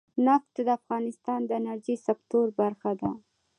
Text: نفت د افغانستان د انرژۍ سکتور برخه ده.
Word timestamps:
نفت 0.25 0.51
د 0.67 0.69
افغانستان 0.79 1.39
د 1.45 1.49
انرژۍ 1.59 1.95
سکتور 2.07 2.45
برخه 2.59 2.91
ده. 3.01 3.11